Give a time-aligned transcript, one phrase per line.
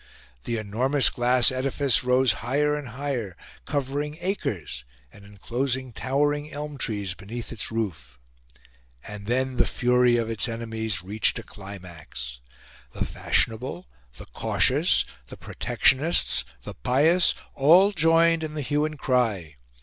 [0.45, 7.13] The enormous glass edifice rose higher and higher, covering acres and enclosing towering elm trees
[7.13, 8.17] beneath its roof:
[9.03, 12.39] and then the fury of its enemies reached a climax.
[12.93, 13.85] The fashionable,
[14.17, 19.57] the cautious, the Protectionists, the pious, all joined in the hue and cry.